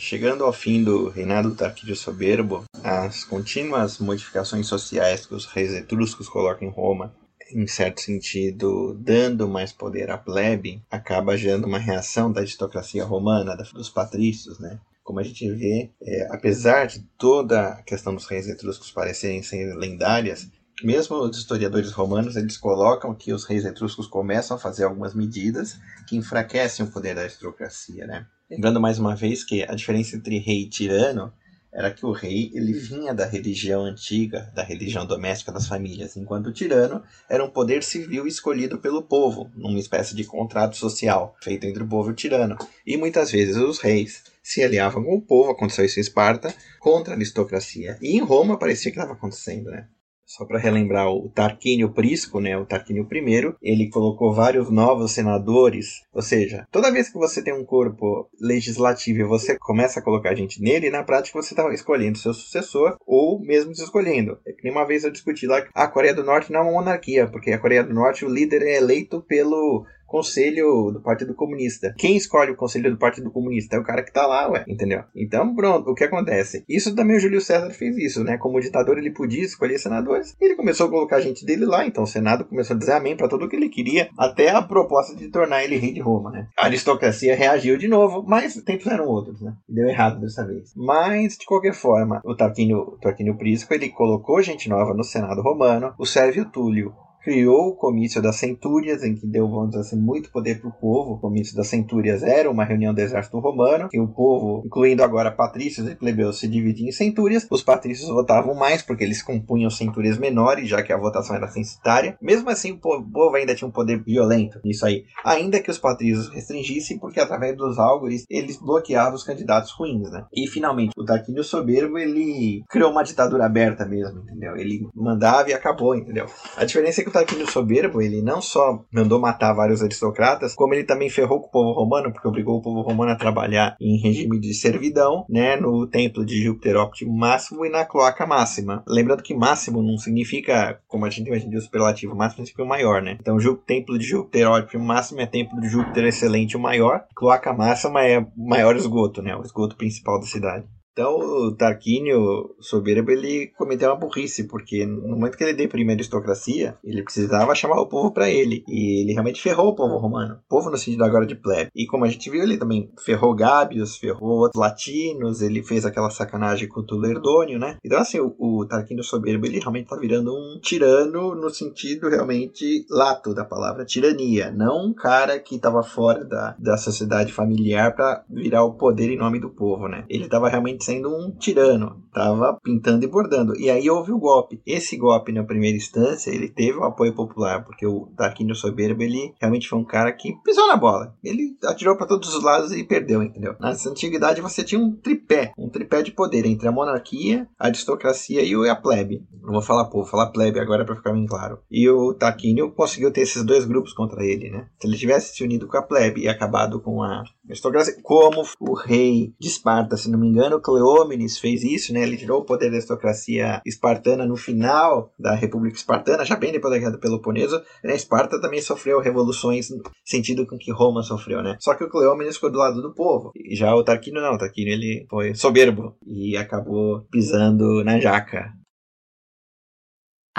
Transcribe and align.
chegando 0.00 0.44
ao 0.44 0.52
fim 0.52 0.82
do 0.82 1.10
reinado 1.10 1.50
do 1.50 1.54
Tarquínio 1.54 1.94
Soberbo, 1.94 2.64
as 2.82 3.22
contínuas 3.22 3.98
modificações 3.98 4.66
sociais 4.66 5.26
que 5.26 5.34
os 5.34 5.44
reis 5.44 5.74
etruscos 5.74 6.26
colocam 6.26 6.66
em 6.66 6.70
Roma, 6.70 7.14
em 7.52 7.66
certo 7.66 8.00
sentido, 8.00 8.94
dando 8.98 9.46
mais 9.46 9.72
poder 9.72 10.10
à 10.10 10.16
plebe, 10.16 10.82
acaba 10.90 11.36
gerando 11.36 11.66
uma 11.66 11.78
reação 11.78 12.32
da 12.32 12.40
aristocracia 12.40 13.04
romana, 13.04 13.54
dos 13.56 13.90
patrícios, 13.90 14.58
né? 14.58 14.80
Como 15.04 15.20
a 15.20 15.22
gente 15.22 15.50
vê, 15.52 15.90
é, 16.02 16.28
apesar 16.30 16.86
de 16.86 17.00
toda 17.18 17.68
a 17.68 17.82
questão 17.82 18.14
dos 18.14 18.26
reis 18.26 18.48
etruscos 18.48 18.90
parecerem 18.90 19.42
ser 19.42 19.74
lendárias, 19.76 20.48
mesmo 20.82 21.16
os 21.16 21.36
historiadores 21.36 21.92
romanos 21.92 22.36
eles 22.36 22.56
colocam 22.56 23.14
que 23.14 23.32
os 23.32 23.44
reis 23.44 23.64
etruscos 23.64 24.06
começam 24.06 24.56
a 24.56 24.60
fazer 24.60 24.84
algumas 24.84 25.14
medidas 25.14 25.78
que 26.06 26.16
enfraquecem 26.16 26.84
o 26.84 26.90
poder 26.90 27.14
da 27.14 27.22
aristocracia, 27.22 28.06
né? 28.06 28.26
Lembrando 28.50 28.80
mais 28.80 28.98
uma 28.98 29.14
vez 29.14 29.44
que 29.44 29.62
a 29.62 29.74
diferença 29.74 30.16
entre 30.16 30.38
rei 30.38 30.62
e 30.62 30.68
tirano 30.68 31.32
era 31.72 31.90
que 31.90 32.04
o 32.04 32.10
rei 32.10 32.50
ele 32.52 32.72
vinha 32.72 33.14
da 33.14 33.24
religião 33.24 33.84
antiga, 33.84 34.50
da 34.54 34.62
religião 34.62 35.06
doméstica 35.06 35.52
das 35.52 35.68
famílias, 35.68 36.16
enquanto 36.16 36.48
o 36.48 36.52
tirano 36.52 37.02
era 37.28 37.44
um 37.44 37.50
poder 37.50 37.82
civil 37.82 38.26
escolhido 38.26 38.78
pelo 38.78 39.02
povo, 39.02 39.50
numa 39.54 39.78
espécie 39.78 40.14
de 40.14 40.24
contrato 40.24 40.76
social 40.76 41.36
feito 41.42 41.64
entre 41.66 41.82
o 41.82 41.88
povo 41.88 42.10
e 42.10 42.12
o 42.12 42.16
tirano. 42.16 42.56
E 42.84 42.96
muitas 42.96 43.30
vezes 43.30 43.56
os 43.56 43.78
reis 43.78 44.24
se 44.42 44.62
aliavam 44.62 45.04
com 45.04 45.14
o 45.14 45.22
povo, 45.22 45.52
aconteceu 45.52 45.84
isso 45.84 46.00
em 46.00 46.02
Esparta, 46.02 46.52
contra 46.80 47.14
a 47.14 47.16
aristocracia. 47.16 47.96
E 48.02 48.16
em 48.16 48.20
Roma 48.20 48.58
parecia 48.58 48.90
que 48.90 48.98
estava 48.98 49.12
acontecendo, 49.12 49.70
né? 49.70 49.86
Só 50.30 50.44
para 50.44 50.60
relembrar 50.60 51.10
o 51.10 51.28
Tarquínio 51.28 51.92
Prisco, 51.92 52.40
né, 52.40 52.56
o 52.56 52.64
Tarquínio 52.64 53.04
I, 53.12 53.52
ele 53.60 53.90
colocou 53.90 54.32
vários 54.32 54.70
novos 54.70 55.10
senadores, 55.10 56.02
ou 56.14 56.22
seja, 56.22 56.68
toda 56.70 56.92
vez 56.92 57.08
que 57.08 57.18
você 57.18 57.42
tem 57.42 57.52
um 57.52 57.64
corpo 57.64 58.30
legislativo 58.40 59.18
e 59.18 59.24
você 59.24 59.58
começa 59.58 59.98
a 59.98 60.02
colocar 60.02 60.36
gente 60.36 60.62
nele, 60.62 60.88
na 60.88 61.02
prática 61.02 61.42
você 61.42 61.52
está 61.52 61.68
escolhendo 61.74 62.16
seu 62.16 62.32
sucessor 62.32 62.96
ou 63.04 63.40
mesmo 63.40 63.74
se 63.74 63.82
escolhendo. 63.82 64.38
É 64.46 64.52
que 64.52 64.62
nem 64.62 64.72
uma 64.72 64.86
vez 64.86 65.02
eu 65.02 65.10
discuti 65.10 65.48
lá, 65.48 65.66
a 65.74 65.88
Coreia 65.88 66.14
do 66.14 66.22
Norte 66.22 66.52
não 66.52 66.60
é 66.60 66.62
uma 66.62 66.72
monarquia, 66.72 67.26
porque 67.26 67.50
a 67.50 67.58
Coreia 67.58 67.82
do 67.82 67.92
Norte 67.92 68.24
o 68.24 68.32
líder 68.32 68.62
é 68.62 68.76
eleito 68.76 69.20
pelo 69.22 69.84
conselho 70.10 70.90
do 70.90 71.00
Partido 71.00 71.34
Comunista. 71.34 71.94
Quem 71.96 72.16
escolhe 72.16 72.50
o 72.50 72.56
conselho 72.56 72.90
do 72.90 72.98
Partido 72.98 73.30
Comunista? 73.30 73.76
É 73.76 73.78
o 73.78 73.84
cara 73.84 74.02
que 74.02 74.12
tá 74.12 74.26
lá, 74.26 74.50
ué, 74.50 74.64
entendeu? 74.66 75.04
Então, 75.14 75.54
pronto, 75.54 75.88
o 75.88 75.94
que 75.94 76.02
acontece? 76.02 76.64
Isso 76.68 76.96
também 76.96 77.16
o 77.16 77.20
Júlio 77.20 77.40
César 77.40 77.70
fez 77.70 77.96
isso, 77.96 78.24
né? 78.24 78.36
Como 78.36 78.60
ditador 78.60 78.98
ele 78.98 79.12
podia 79.12 79.44
escolher 79.44 79.78
senadores, 79.78 80.36
ele 80.40 80.56
começou 80.56 80.88
a 80.88 80.90
colocar 80.90 81.20
gente 81.20 81.46
dele 81.46 81.64
lá, 81.64 81.86
então 81.86 82.02
o 82.02 82.08
Senado 82.08 82.44
começou 82.44 82.74
a 82.74 82.78
dizer 82.78 82.92
amém 82.92 83.16
para 83.16 83.28
tudo 83.28 83.44
o 83.44 83.48
que 83.48 83.54
ele 83.54 83.68
queria, 83.68 84.10
até 84.18 84.50
a 84.50 84.60
proposta 84.60 85.14
de 85.14 85.28
tornar 85.28 85.62
ele 85.62 85.76
rei 85.76 85.92
de 85.92 86.00
Roma, 86.00 86.32
né? 86.32 86.48
A 86.58 86.64
aristocracia 86.64 87.36
reagiu 87.36 87.78
de 87.78 87.86
novo, 87.86 88.24
mas 88.26 88.56
tempos 88.64 88.88
eram 88.88 89.06
outros, 89.06 89.40
né? 89.40 89.54
Deu 89.68 89.86
errado 89.86 90.20
dessa 90.20 90.44
vez. 90.44 90.72
Mas, 90.74 91.38
de 91.38 91.46
qualquer 91.46 91.72
forma, 91.72 92.20
o 92.24 92.34
Tarquínio, 92.34 92.98
Tarquínio 93.00 93.36
Prisco, 93.36 93.72
ele 93.72 93.88
colocou 93.90 94.42
gente 94.42 94.68
nova 94.68 94.92
no 94.92 95.04
Senado 95.04 95.40
romano, 95.40 95.94
o 95.96 96.04
Sérvio 96.04 96.46
Túlio 96.46 96.92
criou 97.22 97.68
o 97.68 97.76
Comício 97.76 98.20
das 98.22 98.36
Centúrias, 98.36 99.02
em 99.02 99.14
que 99.14 99.26
deu, 99.26 99.48
vamos 99.48 99.70
dizer 99.70 99.80
assim, 99.80 99.96
muito 99.96 100.30
poder 100.30 100.60
para 100.60 100.68
o 100.68 100.72
povo. 100.72 101.14
O 101.14 101.18
Comício 101.18 101.56
das 101.56 101.68
Centúrias 101.68 102.22
era 102.22 102.50
uma 102.50 102.64
reunião 102.64 102.94
do 102.94 103.00
exército 103.00 103.38
romano, 103.38 103.88
que 103.88 104.00
o 104.00 104.08
povo, 104.08 104.62
incluindo 104.66 105.02
agora 105.02 105.30
patrícios 105.30 105.88
e 105.88 105.94
plebeus, 105.94 106.38
se 106.38 106.48
dividia 106.48 106.88
em 106.88 106.92
centúrias. 106.92 107.46
Os 107.50 107.62
patrícios 107.62 108.08
votavam 108.08 108.54
mais, 108.54 108.82
porque 108.82 109.04
eles 109.04 109.22
compunham 109.22 109.70
centúrias 109.70 110.18
menores, 110.18 110.68
já 110.68 110.82
que 110.82 110.92
a 110.92 110.98
votação 110.98 111.36
era 111.36 111.48
censitária. 111.48 112.16
Mesmo 112.20 112.48
assim, 112.50 112.72
o 112.72 112.78
povo 112.78 113.36
ainda 113.36 113.54
tinha 113.54 113.68
um 113.68 113.72
poder 113.72 114.02
violento 114.02 114.60
nisso 114.64 114.86
aí. 114.86 115.04
Ainda 115.24 115.60
que 115.60 115.70
os 115.70 115.78
patrícios 115.78 116.28
restringissem, 116.28 116.98
porque 116.98 117.20
através 117.20 117.56
dos 117.56 117.78
álgores, 117.78 118.24
eles 118.28 118.56
bloqueavam 118.56 119.14
os 119.14 119.24
candidatos 119.24 119.70
ruins, 119.72 120.10
né? 120.10 120.24
E, 120.32 120.46
finalmente, 120.46 120.92
o 120.96 121.04
Tarquínio 121.04 121.44
Soberbo, 121.44 121.98
ele 121.98 122.62
criou 122.68 122.90
uma 122.90 123.02
ditadura 123.02 123.46
aberta 123.46 123.84
mesmo, 123.84 124.20
entendeu? 124.20 124.56
Ele 124.56 124.88
mandava 124.94 125.50
e 125.50 125.52
acabou, 125.52 125.94
entendeu? 125.94 126.26
A 126.56 126.64
diferença 126.64 127.00
é 127.00 127.04
que 127.04 127.09
o 127.10 127.12
Tarquínio 127.12 127.50
Soberbo, 127.50 128.00
ele 128.00 128.22
não 128.22 128.40
só 128.40 128.84
mandou 128.92 129.20
matar 129.20 129.52
vários 129.52 129.82
aristocratas, 129.82 130.54
como 130.54 130.74
ele 130.74 130.84
também 130.84 131.10
ferrou 131.10 131.40
com 131.40 131.48
o 131.48 131.50
povo 131.50 131.72
romano, 131.72 132.12
porque 132.12 132.26
obrigou 132.26 132.58
o 132.58 132.62
povo 132.62 132.80
romano 132.80 133.12
a 133.12 133.16
trabalhar 133.16 133.76
em 133.80 133.98
regime 134.00 134.38
de 134.40 134.54
servidão, 134.54 135.24
né, 135.28 135.56
no 135.56 135.86
templo 135.86 136.24
de 136.24 136.42
Júpiter 136.42 136.76
Óptimo 136.76 137.16
Máximo 137.16 137.66
e 137.66 137.68
na 137.68 137.84
cloaca 137.84 138.26
máxima. 138.26 138.82
Lembrando 138.86 139.22
que 139.22 139.34
máximo 139.34 139.82
não 139.82 139.98
significa, 139.98 140.80
como 140.86 141.04
a 141.04 141.10
gente 141.10 141.30
dia, 141.30 141.58
o 141.58 141.62
superlativo, 141.62 142.14
máximo 142.14 142.46
significa 142.46 142.62
o 142.62 142.68
maior, 142.68 143.02
né? 143.02 143.16
Então, 143.20 143.36
o 143.36 143.56
templo 143.56 143.98
de 143.98 144.04
Júpiter 144.04 144.48
Óptimo 144.48 144.84
Máximo 144.84 145.20
é 145.20 145.26
templo 145.26 145.60
de 145.60 145.68
Júpiter 145.68 146.04
Excelente, 146.04 146.56
o 146.56 146.60
maior. 146.60 147.04
Cloaca 147.14 147.52
máxima 147.52 148.04
é 148.04 148.18
o 148.18 148.26
maior 148.36 148.76
esgoto, 148.76 149.22
né? 149.22 149.34
O 149.36 149.42
esgoto 149.42 149.76
principal 149.76 150.18
da 150.20 150.26
cidade. 150.26 150.64
Então, 151.00 151.16
o 151.16 151.56
Tarquínio 151.56 152.54
Soberbo, 152.60 153.10
ele 153.10 153.46
cometeu 153.56 153.88
uma 153.88 153.96
burrice, 153.96 154.44
porque 154.44 154.84
no 154.84 155.08
momento 155.08 155.34
que 155.34 155.42
ele 155.42 155.54
deprime 155.54 155.92
a 155.92 155.94
aristocracia, 155.94 156.76
ele 156.84 157.02
precisava 157.02 157.54
chamar 157.54 157.80
o 157.80 157.88
povo 157.88 158.12
para 158.12 158.28
ele. 158.28 158.62
E 158.68 159.00
ele 159.00 159.14
realmente 159.14 159.40
ferrou 159.40 159.68
o 159.68 159.74
povo 159.74 159.96
romano. 159.96 160.34
O 160.34 160.48
povo 160.50 160.68
no 160.68 160.76
sentido 160.76 161.02
agora 161.02 161.24
de 161.24 161.34
plebe. 161.34 161.70
E 161.74 161.86
como 161.86 162.04
a 162.04 162.08
gente 162.08 162.28
viu, 162.28 162.42
ele 162.42 162.58
também 162.58 162.90
ferrou 163.02 163.34
Gábios, 163.34 163.96
ferrou 163.96 164.50
latinos, 164.54 165.40
ele 165.40 165.62
fez 165.62 165.86
aquela 165.86 166.10
sacanagem 166.10 166.68
com 166.68 166.80
o 166.80 166.86
Tulerdônio, 166.86 167.58
né? 167.58 167.78
Então, 167.82 167.98
assim, 167.98 168.20
o, 168.20 168.36
o 168.38 168.66
Tarquínio 168.66 169.02
Soberbo, 169.02 169.46
ele 169.46 169.58
realmente 169.58 169.88
tá 169.88 169.96
virando 169.96 170.30
um 170.34 170.60
tirano 170.60 171.34
no 171.34 171.48
sentido 171.48 172.10
realmente 172.10 172.84
lato 172.90 173.32
da 173.32 173.46
palavra 173.46 173.86
tirania. 173.86 174.50
Não 174.50 174.88
um 174.88 174.92
cara 174.92 175.38
que 175.38 175.58
tava 175.58 175.82
fora 175.82 176.26
da, 176.26 176.54
da 176.58 176.76
sociedade 176.76 177.32
familiar 177.32 177.94
para 177.94 178.22
virar 178.28 178.64
o 178.64 178.74
poder 178.74 179.10
em 179.10 179.16
nome 179.16 179.40
do 179.40 179.48
povo, 179.48 179.88
né? 179.88 180.04
Ele 180.10 180.28
tava 180.28 180.50
realmente 180.50 180.89
sendo 180.90 181.16
um 181.16 181.30
tirano, 181.30 182.02
estava 182.08 182.58
pintando 182.64 183.04
e 183.04 183.08
bordando. 183.08 183.56
E 183.56 183.70
aí 183.70 183.88
houve 183.88 184.10
o 184.10 184.18
golpe. 184.18 184.60
Esse 184.66 184.96
golpe, 184.96 185.30
na 185.30 185.44
primeira 185.44 185.76
instância, 185.76 186.30
ele 186.30 186.48
teve 186.48 186.78
o 186.78 186.82
apoio 186.82 187.14
popular, 187.14 187.64
porque 187.64 187.86
o 187.86 188.06
Tarquínio 188.16 188.56
Soberbo, 188.56 189.02
ele 189.02 189.32
realmente 189.40 189.68
foi 189.68 189.78
um 189.78 189.84
cara 189.84 190.12
que 190.12 190.34
pisou 190.42 190.66
na 190.66 190.76
bola. 190.76 191.14
Ele 191.22 191.56
atirou 191.64 191.96
para 191.96 192.08
todos 192.08 192.34
os 192.34 192.42
lados 192.42 192.72
e 192.72 192.82
perdeu, 192.82 193.22
entendeu? 193.22 193.54
Na 193.60 193.70
antiguidade 193.70 194.40
você 194.40 194.64
tinha 194.64 194.80
um 194.80 194.92
tripé, 194.96 195.52
um 195.56 195.68
tripé 195.68 196.02
de 196.02 196.10
poder 196.10 196.44
entre 196.44 196.66
a 196.66 196.72
monarquia, 196.72 197.46
a 197.56 197.66
aristocracia 197.66 198.42
e 198.42 198.68
a 198.68 198.74
plebe. 198.74 199.24
Não 199.42 199.52
vou 199.52 199.62
falar 199.62 199.84
povo, 199.86 200.02
vou 200.02 200.10
falar 200.10 200.30
plebe 200.30 200.60
agora 200.60 200.84
para 200.84 200.96
ficar 200.96 201.12
bem 201.12 201.26
claro. 201.26 201.58
E 201.70 201.88
o 201.88 202.14
Tarquínio 202.14 202.72
conseguiu 202.72 203.12
ter 203.12 203.22
esses 203.22 203.44
dois 203.44 203.64
grupos 203.64 203.92
contra 203.92 204.24
ele, 204.24 204.50
né? 204.50 204.68
Se 204.80 204.86
ele 204.86 204.96
tivesse 204.96 205.34
se 205.34 205.44
unido 205.44 205.66
com 205.66 205.76
a 205.76 205.82
plebe 205.82 206.22
e 206.22 206.28
acabado 206.28 206.80
com 206.80 207.02
a 207.02 207.22
aristocracia, 207.46 207.96
como 208.02 208.42
o 208.60 208.74
rei 208.74 209.34
de 209.38 209.48
Esparta, 209.48 209.96
se 209.96 210.10
não 210.10 210.18
me 210.18 210.28
engano, 210.28 210.60
Cleómenes 210.60 211.38
fez 211.38 211.62
isso, 211.62 211.92
né? 211.92 212.02
Ele 212.02 212.16
tirou 212.16 212.40
o 212.40 212.44
poder 212.44 212.70
da 212.70 212.76
aristocracia 212.76 213.60
espartana 213.66 214.26
no 214.26 214.36
final 214.36 215.12
da 215.18 215.34
República 215.34 215.76
Espartana, 215.76 216.24
já 216.24 216.36
bem 216.36 216.52
depois 216.52 216.72
da 216.72 216.78
Guerra 216.78 216.92
do 216.92 217.00
Peloponeso. 217.00 217.60
Né? 217.82 217.94
Esparta 217.94 218.40
também 218.40 218.60
sofreu 218.60 219.00
revoluções 219.00 219.70
no 219.70 219.82
sentido 220.04 220.46
com 220.46 220.56
que 220.56 220.72
Roma 220.72 221.02
sofreu, 221.02 221.42
né? 221.42 221.56
Só 221.60 221.74
que 221.74 221.84
o 221.84 221.90
Cleómenes 221.90 222.36
ficou 222.36 222.50
do 222.50 222.58
lado 222.58 222.80
do 222.80 222.94
povo. 222.94 223.32
E 223.34 223.56
já 223.56 223.74
o 223.74 223.84
Tarquínio 223.84 224.22
não, 224.22 224.34
o 224.34 224.38
Tarquínio 224.38 224.72
ele 224.72 225.06
foi 225.08 225.34
soberbo 225.34 225.96
e 226.06 226.36
acabou 226.36 227.06
pisando 227.10 227.82
na 227.84 227.98
jaca. 227.98 228.52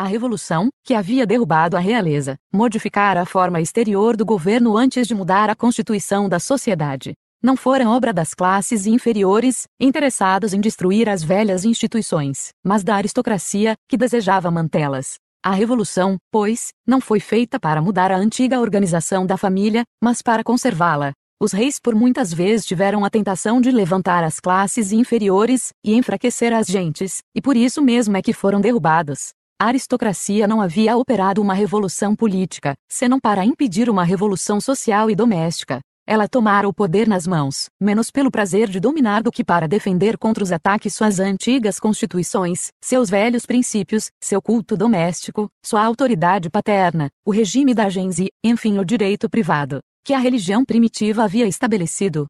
A 0.01 0.05
revolução, 0.05 0.69
que 0.83 0.95
havia 0.95 1.27
derrubado 1.27 1.77
a 1.77 1.79
realeza, 1.79 2.35
modificara 2.51 3.21
a 3.21 3.25
forma 3.25 3.61
exterior 3.61 4.17
do 4.17 4.25
governo 4.25 4.75
antes 4.75 5.07
de 5.07 5.13
mudar 5.13 5.47
a 5.47 5.55
constituição 5.55 6.27
da 6.27 6.39
sociedade 6.39 7.13
não 7.43 7.55
foram 7.55 7.91
obra 7.91 8.11
das 8.11 8.33
classes 8.33 8.87
inferiores, 8.87 9.67
interessados 9.79 10.53
em 10.53 10.61
destruir 10.61 11.07
as 11.07 11.23
velhas 11.23 11.65
instituições, 11.65 12.49
mas 12.63 12.83
da 12.83 12.95
aristocracia, 12.95 13.75
que 13.87 13.97
desejava 13.97 14.49
mantê-las. 14.49 15.19
A 15.43 15.51
revolução, 15.51 16.17
pois, 16.31 16.69
não 16.85 16.99
foi 16.99 17.19
feita 17.19 17.59
para 17.59 17.81
mudar 17.81 18.11
a 18.11 18.17
antiga 18.17 18.59
organização 18.59 19.25
da 19.25 19.37
família, 19.37 19.83
mas 20.03 20.21
para 20.21 20.43
conservá-la. 20.43 21.13
Os 21.39 21.51
reis 21.51 21.79
por 21.79 21.95
muitas 21.95 22.31
vezes 22.31 22.65
tiveram 22.65 23.03
a 23.03 23.09
tentação 23.09 23.59
de 23.59 23.71
levantar 23.71 24.23
as 24.23 24.39
classes 24.39 24.91
inferiores 24.91 25.69
e 25.83 25.95
enfraquecer 25.95 26.53
as 26.53 26.67
gentes, 26.67 27.17
e 27.35 27.41
por 27.41 27.57
isso 27.57 27.81
mesmo 27.81 28.15
é 28.17 28.21
que 28.21 28.33
foram 28.33 28.61
derrubados. 28.61 29.29
A 29.61 29.65
aristocracia 29.65 30.47
não 30.47 30.59
havia 30.59 30.97
operado 30.97 31.39
uma 31.39 31.53
revolução 31.53 32.15
política, 32.15 32.73
senão 32.89 33.19
para 33.19 33.45
impedir 33.45 33.91
uma 33.91 34.03
revolução 34.03 34.59
social 34.59 35.07
e 35.07 35.15
doméstica. 35.15 35.81
Ela 36.07 36.27
tomara 36.27 36.67
o 36.67 36.73
poder 36.73 37.07
nas 37.07 37.27
mãos, 37.27 37.67
menos 37.79 38.09
pelo 38.09 38.31
prazer 38.31 38.67
de 38.67 38.79
dominar 38.79 39.21
do 39.21 39.31
que 39.31 39.43
para 39.43 39.67
defender 39.67 40.17
contra 40.17 40.43
os 40.43 40.51
ataques 40.51 40.95
suas 40.95 41.19
antigas 41.19 41.79
constituições, 41.79 42.69
seus 42.83 43.07
velhos 43.07 43.45
princípios, 43.45 44.09
seu 44.19 44.41
culto 44.41 44.75
doméstico, 44.75 45.47
sua 45.63 45.85
autoridade 45.85 46.49
paterna, 46.49 47.11
o 47.23 47.29
regime 47.29 47.75
da 47.75 47.87
gens 47.87 48.17
e, 48.17 48.31
enfim, 48.43 48.79
o 48.79 48.83
direito 48.83 49.29
privado, 49.29 49.79
que 50.03 50.15
a 50.15 50.17
religião 50.17 50.65
primitiva 50.65 51.23
havia 51.23 51.45
estabelecido. 51.45 52.25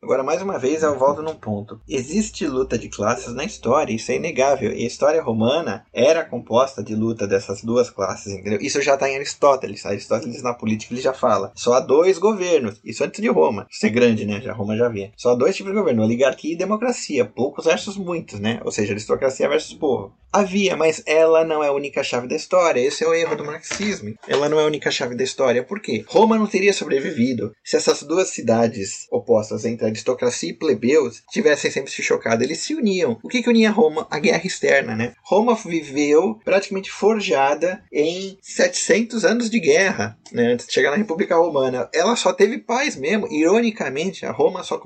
Agora, 0.00 0.22
mais 0.22 0.40
uma 0.40 0.60
vez, 0.60 0.84
eu 0.84 0.96
volto 0.96 1.22
num 1.22 1.34
ponto. 1.34 1.80
Existe 1.88 2.46
luta 2.46 2.78
de 2.78 2.88
classes 2.88 3.34
na 3.34 3.44
história, 3.44 3.92
isso 3.92 4.12
é 4.12 4.14
inegável. 4.14 4.72
E 4.72 4.84
a 4.84 4.86
história 4.86 5.20
romana 5.20 5.84
era 5.92 6.24
composta 6.24 6.84
de 6.84 6.94
luta 6.94 7.26
dessas 7.26 7.62
duas 7.62 7.90
classes, 7.90 8.32
entendeu? 8.32 8.60
Isso 8.62 8.80
já 8.80 8.94
está 8.94 9.10
em 9.10 9.16
Aristóteles. 9.16 9.84
Aristóteles, 9.84 10.40
na 10.40 10.54
política, 10.54 10.94
ele 10.94 11.02
já 11.02 11.12
fala. 11.12 11.50
Só 11.56 11.72
há 11.72 11.80
dois 11.80 12.16
governos. 12.16 12.80
Isso 12.84 13.02
antes 13.02 13.20
de 13.20 13.28
Roma. 13.28 13.66
Isso 13.68 13.86
é 13.86 13.90
grande, 13.90 14.24
né? 14.24 14.40
Já 14.40 14.52
Roma 14.52 14.76
já 14.76 14.86
havia. 14.86 15.10
Só 15.16 15.32
há 15.32 15.34
dois 15.34 15.56
tipos 15.56 15.72
de 15.72 15.78
governo: 15.78 16.04
oligarquia 16.04 16.52
e 16.52 16.56
democracia. 16.56 17.24
Poucos 17.24 17.64
versus 17.64 17.96
muitos, 17.96 18.38
né? 18.38 18.60
Ou 18.64 18.70
seja, 18.70 18.92
aristocracia 18.92 19.48
versus 19.48 19.74
povo. 19.74 20.14
Havia, 20.30 20.76
mas 20.76 21.02
ela 21.06 21.42
não 21.42 21.64
é 21.64 21.68
a 21.68 21.72
única 21.72 22.04
chave 22.04 22.28
da 22.28 22.36
história. 22.36 22.80
Esse 22.80 23.02
é 23.02 23.08
o 23.08 23.14
erro 23.14 23.34
do 23.34 23.44
marxismo. 23.44 24.14
Ela 24.28 24.48
não 24.48 24.60
é 24.60 24.62
a 24.62 24.66
única 24.66 24.90
chave 24.90 25.16
da 25.16 25.24
história. 25.24 25.64
Por 25.64 25.80
quê? 25.80 26.04
Roma 26.06 26.38
não 26.38 26.46
teria 26.46 26.72
sobrevivido 26.72 27.52
se 27.64 27.76
essas 27.76 28.02
duas 28.02 28.28
cidades 28.28 29.08
opostas 29.10 29.64
entre 29.64 29.87
aristocracia 29.88 30.50
e 30.50 30.54
plebeus 30.54 31.22
tivessem 31.30 31.70
sempre 31.70 31.90
se 31.90 32.02
chocado. 32.02 32.42
Eles 32.42 32.58
se 32.58 32.74
uniam. 32.74 33.18
O 33.22 33.28
que, 33.28 33.42
que 33.42 33.50
unia 33.50 33.70
Roma? 33.70 34.06
A 34.10 34.18
guerra 34.18 34.46
externa, 34.46 34.94
né? 34.94 35.14
Roma 35.22 35.54
viveu 35.54 36.38
praticamente 36.44 36.90
forjada 36.90 37.82
em 37.92 38.38
700 38.40 39.24
anos 39.24 39.50
de 39.50 39.60
guerra, 39.60 40.18
né? 40.32 40.52
Antes 40.52 40.66
de 40.66 40.72
chegar 40.72 40.90
na 40.90 40.96
República 40.96 41.36
Romana. 41.36 41.88
Ela 41.92 42.16
só 42.16 42.32
teve 42.32 42.58
paz 42.58 42.96
mesmo. 42.96 43.30
Ironicamente, 43.30 44.24
a 44.24 44.32
Roma 44.32 44.62
só 44.62 44.80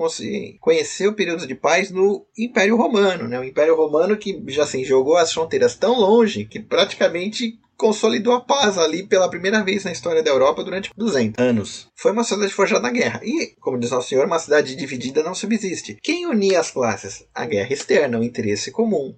conheceu 0.59 1.13
períodos 1.13 1.47
de 1.47 1.55
paz 1.55 1.91
no 1.91 2.25
Império 2.37 2.75
Romano, 2.75 3.27
né? 3.27 3.39
O 3.39 3.43
Império 3.43 3.75
Romano 3.75 4.17
que 4.17 4.43
já 4.47 4.63
assim, 4.63 4.83
jogou 4.83 5.17
as 5.17 5.31
fronteiras 5.31 5.75
tão 5.75 5.99
longe 5.99 6.45
que 6.45 6.59
praticamente 6.59 7.59
consolidou 7.77 8.33
a 8.33 8.41
paz 8.41 8.77
ali 8.77 9.07
pela 9.07 9.29
primeira 9.29 9.63
vez 9.63 9.83
na 9.83 9.91
história 9.91 10.23
da 10.23 10.31
Europa 10.31 10.63
durante 10.63 10.89
200 10.95 11.43
anos. 11.43 11.87
Foi 11.95 12.11
uma 12.11 12.23
sociedade 12.23 12.53
forjada 12.53 12.81
na 12.81 12.91
guerra. 12.91 13.21
E, 13.23 13.55
como 13.59 13.79
diz 13.79 13.91
Nosso 13.91 14.09
Senhor, 14.09 14.25
uma 14.25 14.39
cidade 14.39 14.75
dividida 14.75 15.23
não 15.23 15.35
subsiste. 15.35 15.97
Quem 16.01 16.25
unia 16.25 16.59
as 16.59 16.71
classes? 16.71 17.25
A 17.33 17.45
guerra 17.45 17.73
externa, 17.73 18.19
o 18.19 18.23
interesse 18.23 18.71
comum. 18.71 19.15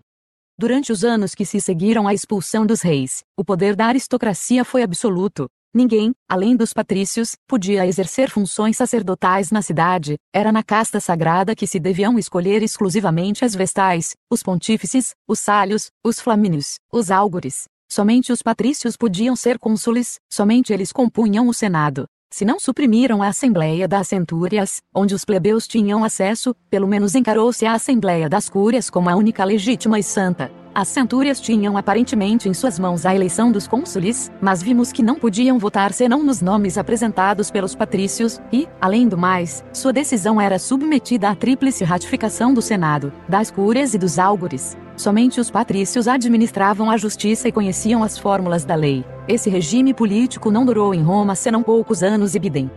Durante 0.57 0.91
os 0.91 1.03
anos 1.03 1.35
que 1.35 1.45
se 1.45 1.59
seguiram 1.59 2.07
à 2.07 2.13
expulsão 2.13 2.65
dos 2.65 2.81
reis, 2.81 3.23
o 3.37 3.43
poder 3.43 3.75
da 3.75 3.87
aristocracia 3.87 4.63
foi 4.63 4.83
absoluto. 4.83 5.47
Ninguém, 5.75 6.13
além 6.29 6.55
dos 6.55 6.71
patrícios, 6.71 7.35
podia 7.45 7.85
exercer 7.85 8.29
funções 8.29 8.77
sacerdotais 8.77 9.51
na 9.51 9.61
cidade. 9.61 10.15
Era 10.33 10.49
na 10.49 10.63
casta 10.63 11.01
sagrada 11.01 11.53
que 11.53 11.67
se 11.67 11.77
deviam 11.81 12.17
escolher 12.17 12.63
exclusivamente 12.63 13.43
as 13.43 13.53
vestais, 13.53 14.15
os 14.31 14.41
pontífices, 14.41 15.13
os 15.27 15.39
sálios, 15.39 15.91
os 16.01 16.21
flamínios, 16.21 16.75
os 16.89 17.11
álgures, 17.11 17.65
Somente 17.95 18.33
os 18.33 18.41
patrícios 18.41 18.97
podiam 18.97 19.37
ser 19.37 19.57
cônsules, 19.57 20.19
somente 20.29 20.73
eles 20.73 20.91
compunham 20.91 21.47
o 21.47 21.53
Senado. 21.53 22.03
Se 22.29 22.43
não 22.43 22.59
suprimiram 22.59 23.23
a 23.23 23.29
Assembleia 23.29 23.87
das 23.87 24.09
Centúrias, 24.09 24.81
onde 24.93 25.15
os 25.15 25.23
plebeus 25.23 25.65
tinham 25.65 26.03
acesso, 26.03 26.53
pelo 26.69 26.89
menos 26.89 27.15
encarou-se 27.15 27.65
a 27.65 27.71
Assembleia 27.71 28.27
das 28.27 28.49
Cúrias 28.49 28.89
como 28.89 29.09
a 29.09 29.15
única 29.15 29.45
legítima 29.45 29.97
e 29.97 30.03
santa. 30.03 30.51
As 30.73 30.89
centúrias 30.89 31.39
tinham 31.39 31.77
aparentemente 31.77 32.49
em 32.49 32.53
suas 32.53 32.77
mãos 32.77 33.05
a 33.05 33.15
eleição 33.15 33.49
dos 33.49 33.65
cônsules, 33.65 34.29
mas 34.41 34.61
vimos 34.61 34.91
que 34.91 35.01
não 35.01 35.15
podiam 35.15 35.57
votar 35.57 35.93
senão 35.93 36.21
nos 36.21 36.41
nomes 36.41 36.77
apresentados 36.77 37.49
pelos 37.49 37.75
patrícios, 37.75 38.41
e, 38.51 38.67
além 38.81 39.07
do 39.07 39.17
mais, 39.17 39.63
sua 39.71 39.93
decisão 39.93 40.41
era 40.41 40.59
submetida 40.59 41.29
à 41.29 41.35
tríplice 41.35 41.85
ratificação 41.85 42.53
do 42.53 42.61
Senado, 42.61 43.13
das 43.29 43.49
cúrias 43.49 43.93
e 43.93 43.97
dos 43.97 44.19
álgures. 44.19 44.75
Somente 44.97 45.41
os 45.41 45.51
patrícios 45.51 46.07
administravam 46.07 46.89
a 46.89 46.95
justiça 46.95 47.49
e 47.49 47.51
conheciam 47.51 48.01
as 48.01 48.17
fórmulas 48.17 48.63
da 48.63 48.75
lei. 48.75 49.03
Esse 49.27 49.49
regime 49.49 49.93
político 49.93 50.49
não 50.49 50.65
durou 50.65 50.93
em 50.93 51.03
Roma 51.03 51.35
senão 51.35 51.61
poucos 51.61 52.01
anos 52.01 52.33
e 52.33 52.39
bidem. 52.39 52.71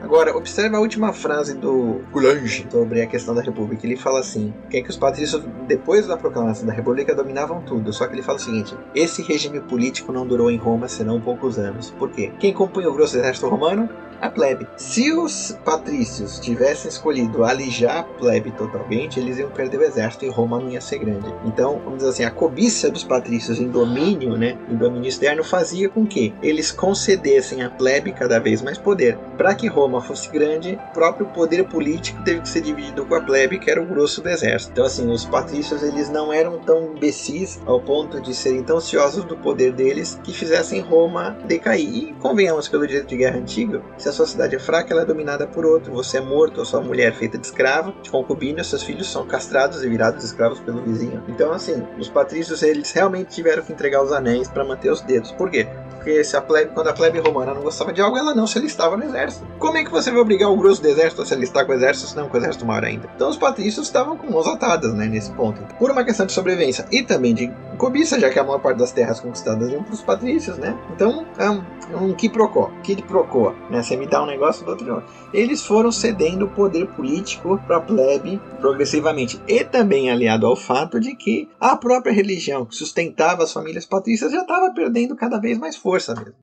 Agora, 0.00 0.36
observe 0.36 0.74
a 0.74 0.80
última 0.80 1.12
frase 1.12 1.54
do 1.54 2.00
Goulange 2.10 2.66
sobre 2.70 3.02
a 3.02 3.06
questão 3.06 3.34
da 3.34 3.40
República. 3.40 3.86
Ele 3.86 3.96
fala 3.96 4.18
assim: 4.18 4.52
que 4.68 4.78
é 4.78 4.82
que 4.82 4.90
os 4.90 4.96
patrícios, 4.96 5.44
depois 5.68 6.06
da 6.06 6.16
proclamação 6.16 6.66
da 6.66 6.72
República, 6.72 7.14
dominavam 7.14 7.62
tudo. 7.62 7.92
Só 7.92 8.06
que 8.06 8.14
ele 8.14 8.22
fala 8.22 8.38
o 8.38 8.40
seguinte: 8.40 8.76
esse 8.94 9.22
regime 9.22 9.60
político 9.60 10.10
não 10.10 10.26
durou 10.26 10.50
em 10.50 10.56
Roma 10.56 10.88
senão 10.88 11.20
poucos 11.20 11.58
anos. 11.58 11.90
Por 11.90 12.10
quê? 12.10 12.32
Quem 12.40 12.52
compunha 12.52 12.90
o 12.90 12.94
grosso 12.94 13.16
exército 13.16 13.48
romano? 13.48 13.88
A 14.22 14.30
plebe. 14.30 14.66
Se 14.76 15.12
os 15.12 15.58
patrícios 15.64 16.38
tivessem 16.38 16.88
escolhido 16.88 17.44
alijar 17.44 17.98
a 17.98 18.02
plebe 18.04 18.52
totalmente, 18.52 19.18
eles 19.18 19.36
iam 19.38 19.50
perder 19.50 19.80
o 19.80 19.82
exército 19.82 20.24
e 20.24 20.28
Roma 20.28 20.60
não 20.60 20.70
ia 20.70 20.80
ser 20.80 20.98
grande. 20.98 21.34
Então, 21.44 21.80
vamos 21.84 21.98
dizer 21.98 22.10
assim, 22.10 22.24
a 22.24 22.30
cobiça 22.30 22.88
dos 22.88 23.02
patrícios 23.02 23.58
em 23.58 23.68
domínio, 23.68 24.36
né, 24.38 24.56
em 24.70 24.76
domínio 24.76 25.08
externo, 25.08 25.42
fazia 25.42 25.88
com 25.88 26.06
que 26.06 26.32
eles 26.40 26.70
concedessem 26.70 27.62
à 27.62 27.68
plebe 27.68 28.12
cada 28.12 28.38
vez 28.38 28.62
mais 28.62 28.78
poder. 28.78 29.18
Para 29.36 29.54
que 29.54 29.66
Roma 29.66 30.00
fosse 30.00 30.30
grande, 30.30 30.78
o 30.90 30.94
próprio 30.94 31.26
poder 31.26 31.64
político 31.64 32.22
teve 32.22 32.42
que 32.42 32.48
ser 32.48 32.60
dividido 32.60 33.04
com 33.04 33.16
a 33.16 33.20
plebe, 33.20 33.58
que 33.58 33.70
era 33.70 33.82
o 33.82 33.86
grosso 33.86 34.22
do 34.22 34.28
exército. 34.28 34.72
Então, 34.72 34.84
assim, 34.84 35.10
os 35.10 35.24
patrícios 35.24 35.82
eles 35.82 36.08
não 36.08 36.32
eram 36.32 36.60
tão 36.60 36.92
imbecis 36.94 37.60
ao 37.66 37.80
ponto 37.80 38.20
de 38.20 38.32
serem 38.32 38.62
tão 38.62 38.76
ansiosos 38.76 39.24
do 39.24 39.36
poder 39.36 39.72
deles 39.72 40.20
que 40.22 40.32
fizessem 40.32 40.80
Roma 40.80 41.36
decair. 41.44 41.82
E 41.82 42.14
convenhamos 42.20 42.68
pelo 42.68 42.86
direito 42.86 43.08
de 43.08 43.16
guerra 43.16 43.38
antigo, 43.38 43.82
se 43.98 44.11
a 44.12 44.14
sociedade 44.14 44.54
é 44.54 44.58
fraca, 44.58 44.92
ela 44.92 45.02
é 45.02 45.04
dominada 45.04 45.46
por 45.46 45.64
outro. 45.64 45.92
Você 45.94 46.18
é 46.18 46.20
morto, 46.20 46.60
a 46.60 46.64
sua 46.64 46.80
mulher 46.80 47.08
é 47.08 47.12
feita 47.12 47.38
de 47.38 47.46
escrava, 47.46 47.92
de 48.02 48.10
concubina, 48.10 48.62
seus 48.62 48.82
filhos 48.82 49.10
são 49.10 49.26
castrados 49.26 49.82
e 49.82 49.88
virados 49.88 50.22
escravos 50.22 50.60
pelo 50.60 50.82
vizinho. 50.82 51.22
Então, 51.28 51.52
assim, 51.52 51.82
os 51.98 52.08
patrícios 52.08 52.62
eles 52.62 52.92
realmente 52.92 53.34
tiveram 53.34 53.62
que 53.62 53.72
entregar 53.72 54.02
os 54.02 54.12
anéis 54.12 54.48
para 54.48 54.64
manter 54.64 54.90
os 54.90 55.00
dedos. 55.00 55.32
Por 55.32 55.50
quê? 55.50 55.66
Porque 56.02 56.22
se 56.24 56.36
a 56.36 56.40
plebe, 56.40 56.72
quando 56.74 56.88
a 56.88 56.92
plebe 56.92 57.20
romana 57.20 57.54
não 57.54 57.62
gostava 57.62 57.92
de 57.92 58.00
algo, 58.00 58.18
ela 58.18 58.34
não 58.34 58.46
se 58.46 58.58
alistava 58.58 58.96
no 58.96 59.04
exército. 59.04 59.46
Como 59.58 59.78
é 59.78 59.84
que 59.84 59.90
você 59.90 60.10
vai 60.10 60.20
obrigar 60.20 60.50
o 60.50 60.56
grosso 60.56 60.82
do 60.82 60.88
exército 60.88 61.22
a 61.22 61.26
se 61.26 61.32
alistar 61.32 61.64
com 61.64 61.72
o 61.72 61.74
exército, 61.74 62.08
se 62.08 62.16
não 62.16 62.28
com 62.28 62.36
o 62.36 62.40
exército 62.40 62.66
maior 62.66 62.84
ainda? 62.84 63.08
Então 63.14 63.28
os 63.28 63.36
patrícios 63.36 63.86
estavam 63.86 64.16
com 64.16 64.30
mãos 64.30 64.46
atadas, 64.48 64.92
né, 64.94 65.06
nesse 65.06 65.30
ponto. 65.32 65.62
Por 65.78 65.90
uma 65.90 66.04
questão 66.04 66.26
de 66.26 66.32
sobrevivência 66.32 66.86
e 66.90 67.02
também 67.02 67.32
de 67.32 67.52
cobiça, 67.76 68.18
já 68.18 68.30
que 68.30 68.38
a 68.38 68.44
maior 68.44 68.58
parte 68.58 68.78
das 68.78 68.92
terras 68.92 69.20
conquistadas 69.20 69.70
iam 69.70 69.82
para 69.82 69.94
os 69.94 70.02
patrícios, 70.02 70.58
né? 70.58 70.76
Então 70.94 71.26
é 71.38 71.50
um, 71.50 71.62
é 71.92 71.96
um 71.96 72.14
quiprocó, 72.14 72.70
quid 72.82 73.02
procó, 73.02 73.54
né? 73.70 73.82
Você 73.82 73.96
me 73.96 74.06
dá 74.06 74.22
um 74.22 74.26
negócio 74.26 74.64
do 74.64 74.70
outro 74.70 74.86
não. 74.86 75.02
Eles 75.32 75.64
foram 75.64 75.90
cedendo 75.90 76.46
o 76.46 76.50
poder 76.50 76.86
político 76.88 77.58
para 77.66 77.78
a 77.78 77.80
plebe 77.80 78.40
progressivamente 78.60 79.40
e 79.46 79.64
também 79.64 80.10
aliado 80.10 80.46
ao 80.46 80.56
fato 80.56 81.00
de 81.00 81.14
que 81.14 81.48
a 81.60 81.76
própria 81.76 82.12
religião 82.12 82.64
que 82.64 82.74
sustentava 82.74 83.42
as 83.42 83.52
famílias 83.52 83.86
patrícias 83.86 84.32
já 84.32 84.40
estava 84.42 84.72
perdendo 84.72 85.16
cada 85.16 85.38
vez 85.38 85.58
mais 85.58 85.76
força 85.76 86.14
mesmo. 86.14 86.34